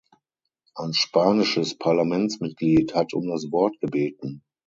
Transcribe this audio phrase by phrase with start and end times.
[0.73, 4.41] Ein spanisches Parlamentsmitglied hat um das Wort gebeten.